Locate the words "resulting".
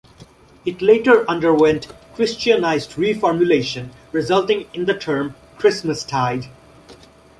4.11-4.65